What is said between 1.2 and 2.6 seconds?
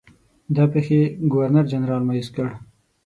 ګورنرجنرال مأیوس کړ.